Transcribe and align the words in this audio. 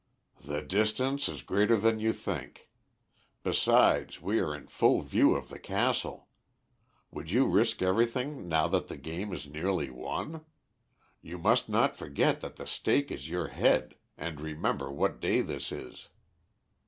"The 0.43 0.63
distance 0.63 1.29
is 1.29 1.43
greater 1.43 1.75
than 1.77 1.99
you 1.99 2.11
think; 2.11 2.71
besides, 3.43 4.19
we 4.19 4.39
are 4.39 4.55
in 4.55 4.65
full 4.65 5.03
view 5.03 5.35
of 5.35 5.49
the 5.49 5.59
castle. 5.59 6.27
Would 7.11 7.29
you 7.29 7.45
risk 7.45 7.83
everything 7.83 8.47
now 8.47 8.67
that 8.69 8.87
the 8.87 8.97
game 8.97 9.31
is 9.31 9.45
nearly 9.47 9.91
won? 9.91 10.43
You 11.21 11.37
must 11.37 11.69
not 11.69 11.95
forget 11.95 12.39
that 12.39 12.55
the 12.55 12.65
stake 12.65 13.11
is 13.11 13.29
your 13.29 13.49
head; 13.49 13.93
and 14.17 14.41
remember 14.41 14.91
what 14.91 15.19
day 15.19 15.41
this 15.41 15.71
is." 15.71 16.07